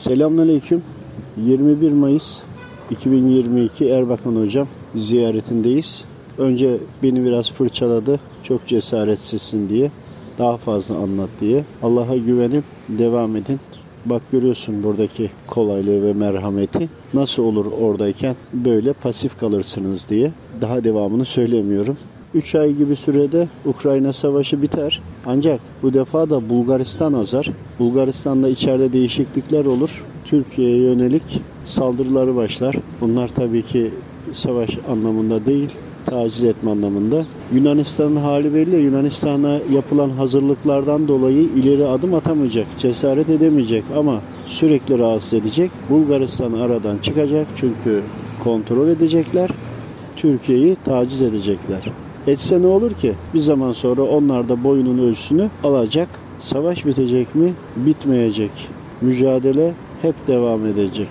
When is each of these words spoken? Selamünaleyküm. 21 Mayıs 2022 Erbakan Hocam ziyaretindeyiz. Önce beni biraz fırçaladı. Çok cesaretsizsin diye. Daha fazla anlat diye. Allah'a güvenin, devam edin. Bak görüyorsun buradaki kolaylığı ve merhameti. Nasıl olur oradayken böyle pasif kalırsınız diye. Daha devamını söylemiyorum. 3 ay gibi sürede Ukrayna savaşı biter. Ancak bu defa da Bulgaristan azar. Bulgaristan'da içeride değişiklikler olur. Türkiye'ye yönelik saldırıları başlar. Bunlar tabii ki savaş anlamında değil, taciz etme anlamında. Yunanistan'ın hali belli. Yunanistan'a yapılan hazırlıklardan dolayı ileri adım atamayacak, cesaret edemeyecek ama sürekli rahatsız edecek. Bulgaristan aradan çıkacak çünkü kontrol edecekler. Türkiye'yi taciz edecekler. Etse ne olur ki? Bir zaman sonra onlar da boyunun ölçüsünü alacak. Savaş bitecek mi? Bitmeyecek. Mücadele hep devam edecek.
Selamünaleyküm. 0.00 0.82
21 1.36 1.92
Mayıs 1.92 2.38
2022 2.90 3.88
Erbakan 3.88 4.36
Hocam 4.36 4.68
ziyaretindeyiz. 4.94 6.04
Önce 6.38 6.78
beni 7.02 7.24
biraz 7.24 7.52
fırçaladı. 7.52 8.20
Çok 8.42 8.66
cesaretsizsin 8.66 9.68
diye. 9.68 9.90
Daha 10.38 10.56
fazla 10.56 10.96
anlat 10.96 11.28
diye. 11.40 11.64
Allah'a 11.82 12.16
güvenin, 12.16 12.64
devam 12.88 13.36
edin. 13.36 13.60
Bak 14.04 14.22
görüyorsun 14.32 14.82
buradaki 14.82 15.30
kolaylığı 15.46 16.06
ve 16.06 16.12
merhameti. 16.12 16.88
Nasıl 17.14 17.42
olur 17.42 17.66
oradayken 17.80 18.36
böyle 18.52 18.92
pasif 18.92 19.38
kalırsınız 19.40 20.10
diye. 20.10 20.32
Daha 20.60 20.84
devamını 20.84 21.24
söylemiyorum. 21.24 21.96
3 22.34 22.54
ay 22.54 22.72
gibi 22.72 22.96
sürede 22.96 23.48
Ukrayna 23.64 24.12
savaşı 24.12 24.62
biter. 24.62 25.02
Ancak 25.26 25.60
bu 25.82 25.94
defa 25.94 26.30
da 26.30 26.48
Bulgaristan 26.48 27.12
azar. 27.12 27.50
Bulgaristan'da 27.78 28.48
içeride 28.48 28.92
değişiklikler 28.92 29.64
olur. 29.64 30.04
Türkiye'ye 30.24 30.82
yönelik 30.82 31.42
saldırıları 31.64 32.36
başlar. 32.36 32.76
Bunlar 33.00 33.28
tabii 33.28 33.62
ki 33.62 33.90
savaş 34.32 34.78
anlamında 34.88 35.46
değil, 35.46 35.68
taciz 36.06 36.44
etme 36.44 36.70
anlamında. 36.70 37.24
Yunanistan'ın 37.54 38.16
hali 38.16 38.54
belli. 38.54 38.76
Yunanistan'a 38.76 39.58
yapılan 39.72 40.10
hazırlıklardan 40.10 41.08
dolayı 41.08 41.42
ileri 41.42 41.86
adım 41.86 42.14
atamayacak, 42.14 42.66
cesaret 42.78 43.28
edemeyecek 43.28 43.84
ama 43.96 44.20
sürekli 44.46 44.98
rahatsız 44.98 45.34
edecek. 45.34 45.70
Bulgaristan 45.90 46.52
aradan 46.52 46.98
çıkacak 46.98 47.46
çünkü 47.56 48.02
kontrol 48.44 48.88
edecekler. 48.88 49.50
Türkiye'yi 50.16 50.76
taciz 50.84 51.22
edecekler. 51.22 51.80
Etse 52.26 52.62
ne 52.62 52.66
olur 52.66 52.90
ki? 52.90 53.14
Bir 53.34 53.40
zaman 53.40 53.72
sonra 53.72 54.02
onlar 54.02 54.48
da 54.48 54.64
boyunun 54.64 54.98
ölçüsünü 54.98 55.50
alacak. 55.64 56.08
Savaş 56.40 56.86
bitecek 56.86 57.34
mi? 57.34 57.54
Bitmeyecek. 57.76 58.50
Mücadele 59.00 59.72
hep 60.02 60.14
devam 60.28 60.66
edecek. 60.66 61.08